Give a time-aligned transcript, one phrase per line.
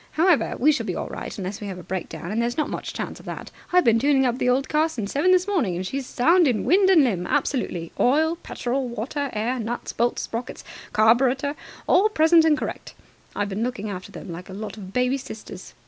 [0.13, 2.91] However, we shall be all right unless we have a breakdown, and there's not much
[2.91, 3.51] chance of that.
[3.71, 6.63] I've been tuning up the old car since seven this morning, and she's sound in
[6.65, 7.91] wind and limb, absolutely.
[7.99, 12.95] Oil petrol water air nuts bolts sprockets carburetor all present and correct.
[13.35, 15.75] I've been looking after them like a lot of baby sisters.